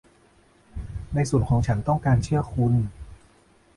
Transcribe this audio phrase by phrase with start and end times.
[1.13, 2.73] ในส่วนของฉันต้องการเชื่อคุณ